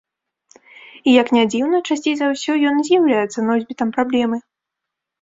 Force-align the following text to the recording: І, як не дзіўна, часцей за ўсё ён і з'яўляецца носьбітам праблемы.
І, 0.59 1.09
як 1.21 1.27
не 1.37 1.43
дзіўна, 1.51 1.83
часцей 1.87 2.15
за 2.23 2.33
ўсё 2.33 2.51
ён 2.73 2.83
і 2.83 2.89
з'яўляецца 2.91 3.39
носьбітам 3.53 3.89
праблемы. 4.01 4.37